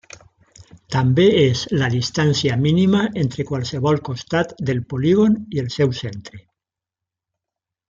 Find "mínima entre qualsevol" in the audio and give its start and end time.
2.63-4.01